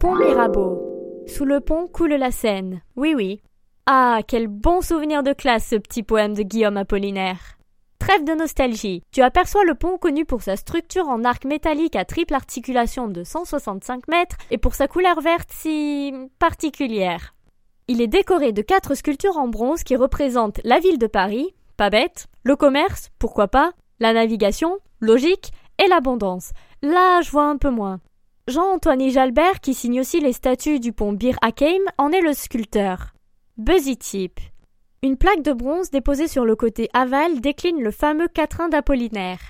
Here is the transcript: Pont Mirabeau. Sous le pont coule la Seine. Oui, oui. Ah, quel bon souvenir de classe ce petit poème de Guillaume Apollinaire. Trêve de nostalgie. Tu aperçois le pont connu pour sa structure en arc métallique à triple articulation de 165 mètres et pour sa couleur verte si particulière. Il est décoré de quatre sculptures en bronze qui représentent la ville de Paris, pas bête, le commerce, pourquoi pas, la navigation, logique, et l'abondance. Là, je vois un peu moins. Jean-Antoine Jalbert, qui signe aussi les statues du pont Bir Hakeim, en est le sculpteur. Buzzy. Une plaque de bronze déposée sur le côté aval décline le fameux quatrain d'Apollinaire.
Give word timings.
Pont 0.00 0.14
Mirabeau. 0.16 0.80
Sous 1.26 1.44
le 1.44 1.60
pont 1.60 1.86
coule 1.86 2.14
la 2.14 2.30
Seine. 2.30 2.80
Oui, 2.96 3.12
oui. 3.14 3.42
Ah, 3.84 4.20
quel 4.26 4.46
bon 4.48 4.80
souvenir 4.80 5.22
de 5.22 5.34
classe 5.34 5.66
ce 5.66 5.76
petit 5.76 6.02
poème 6.02 6.32
de 6.32 6.42
Guillaume 6.42 6.78
Apollinaire. 6.78 7.58
Trêve 7.98 8.24
de 8.24 8.32
nostalgie. 8.32 9.02
Tu 9.12 9.20
aperçois 9.20 9.62
le 9.64 9.74
pont 9.74 9.98
connu 9.98 10.24
pour 10.24 10.40
sa 10.40 10.56
structure 10.56 11.06
en 11.06 11.22
arc 11.22 11.44
métallique 11.44 11.96
à 11.96 12.06
triple 12.06 12.32
articulation 12.32 13.08
de 13.08 13.24
165 13.24 14.08
mètres 14.08 14.38
et 14.50 14.56
pour 14.56 14.74
sa 14.74 14.88
couleur 14.88 15.20
verte 15.20 15.50
si 15.52 16.14
particulière. 16.38 17.34
Il 17.86 18.00
est 18.00 18.06
décoré 18.06 18.52
de 18.52 18.62
quatre 18.62 18.94
sculptures 18.94 19.36
en 19.36 19.48
bronze 19.48 19.82
qui 19.82 19.96
représentent 19.96 20.62
la 20.64 20.78
ville 20.78 20.98
de 20.98 21.08
Paris, 21.08 21.54
pas 21.76 21.90
bête, 21.90 22.26
le 22.42 22.56
commerce, 22.56 23.10
pourquoi 23.18 23.48
pas, 23.48 23.72
la 23.98 24.14
navigation, 24.14 24.78
logique, 25.00 25.52
et 25.78 25.88
l'abondance. 25.88 26.52
Là, 26.80 27.20
je 27.20 27.30
vois 27.30 27.44
un 27.44 27.58
peu 27.58 27.70
moins. 27.70 28.00
Jean-Antoine 28.48 29.10
Jalbert, 29.10 29.60
qui 29.60 29.74
signe 29.74 30.00
aussi 30.00 30.20
les 30.20 30.32
statues 30.32 30.80
du 30.80 30.92
pont 30.92 31.12
Bir 31.12 31.36
Hakeim, 31.42 31.82
en 31.98 32.10
est 32.10 32.20
le 32.20 32.32
sculpteur. 32.32 33.12
Buzzy. 33.58 33.98
Une 35.02 35.16
plaque 35.16 35.42
de 35.42 35.52
bronze 35.52 35.90
déposée 35.90 36.28
sur 36.28 36.44
le 36.44 36.56
côté 36.56 36.88
aval 36.92 37.40
décline 37.40 37.80
le 37.80 37.90
fameux 37.90 38.28
quatrain 38.28 38.68
d'Apollinaire. 38.68 39.40